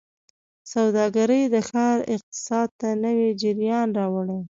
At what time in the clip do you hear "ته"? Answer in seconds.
2.79-2.89